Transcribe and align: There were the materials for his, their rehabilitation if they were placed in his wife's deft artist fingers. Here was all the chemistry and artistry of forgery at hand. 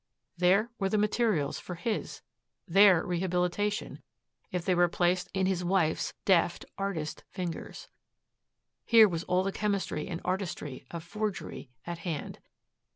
There 0.35 0.71
were 0.79 0.89
the 0.89 0.97
materials 0.97 1.59
for 1.59 1.75
his, 1.75 2.23
their 2.67 3.05
rehabilitation 3.05 4.01
if 4.51 4.65
they 4.65 4.73
were 4.73 4.87
placed 4.87 5.29
in 5.31 5.45
his 5.45 5.63
wife's 5.63 6.15
deft 6.25 6.65
artist 6.75 7.23
fingers. 7.29 7.87
Here 8.83 9.07
was 9.07 9.23
all 9.25 9.43
the 9.43 9.51
chemistry 9.51 10.07
and 10.07 10.19
artistry 10.25 10.87
of 10.89 11.03
forgery 11.03 11.69
at 11.85 11.99
hand. 11.99 12.39